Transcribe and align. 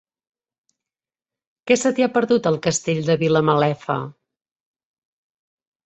Què 1.67 1.77
se 1.83 1.93
t'hi 1.99 2.07
ha 2.07 2.09
perdut, 2.17 2.51
al 2.53 2.59
Castell 2.71 3.05
de 3.13 3.19
Vilamalefa? 3.27 4.03